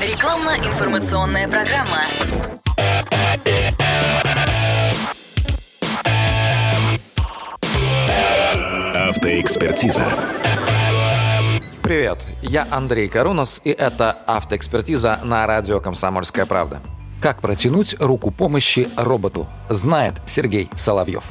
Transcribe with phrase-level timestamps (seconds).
[0.00, 2.06] Рекламно-информационная программа.
[8.94, 10.06] Автоэкспертиза.
[11.82, 16.80] Привет, я Андрей Карунос, и это «Автоэкспертиза» на радио «Комсомольская правда».
[17.20, 21.24] Как протянуть руку помощи роботу, знает Сергей Соловьев.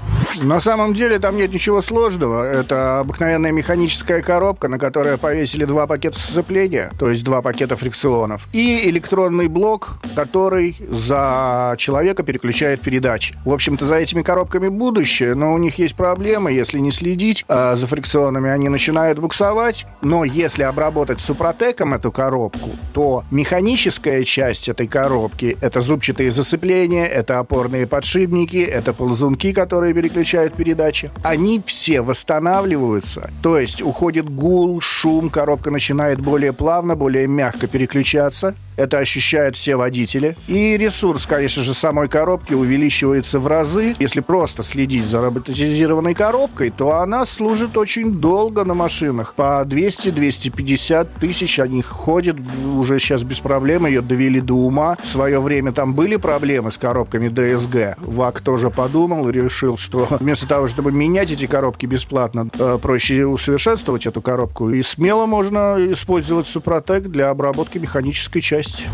[0.44, 2.44] На самом деле там нет ничего сложного.
[2.44, 8.48] Это обыкновенная механическая коробка, на которой повесили два пакета сцепления, то есть два пакета фрикционов,
[8.54, 13.36] и электронный блок, который за человека переключает передачи.
[13.44, 17.76] В общем-то, за этими коробками будущее, но у них есть проблемы, если не следить а
[17.76, 19.88] за фрикционами, они начинают буксовать.
[20.04, 27.06] Но если обработать супротеком эту коробку, то механическая часть этой коробки— это это зубчатые засыпления,
[27.06, 31.10] это опорные подшипники, это ползунки, которые переключают передачи.
[31.24, 38.56] Они все восстанавливаются, то есть уходит гул, шум, коробка начинает более плавно, более мягко переключаться.
[38.80, 40.38] Это ощущают все водители.
[40.48, 43.94] И ресурс, конечно же, самой коробки увеличивается в разы.
[44.00, 49.34] Если просто следить за роботизированной коробкой, то она служит очень долго на машинах.
[49.34, 52.38] По 200-250 тысяч они ходят
[52.78, 53.86] уже сейчас без проблем.
[53.86, 54.96] Ее довели до ума.
[55.04, 57.96] В свое время там были проблемы с коробками DSG.
[58.00, 63.26] ВАК тоже подумал и решил, что вместо того, чтобы менять эти коробки бесплатно, э, проще
[63.26, 64.70] усовершенствовать эту коробку.
[64.70, 68.88] И смело можно использовать Супротек для обработки механической части есть.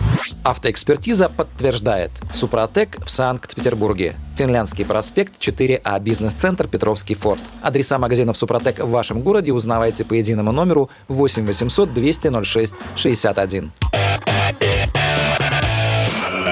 [0.44, 2.12] Автоэкспертиза подтверждает.
[2.32, 4.16] Супротек в Санкт-Петербурге.
[4.38, 7.42] Финляндский проспект 4А, бизнес-центр Петровский форт.
[7.62, 13.72] Адреса магазинов Супротек в вашем городе узнавайте по единому номеру 8 800 200 06 61.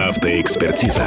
[0.09, 1.03] Автоэкспертиза.